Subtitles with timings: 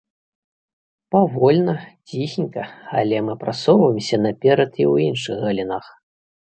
[1.15, 1.75] Павольна,
[2.13, 2.63] ціхенька,
[3.03, 5.85] але мы прасоўваемся наперад і ў іншых галінах.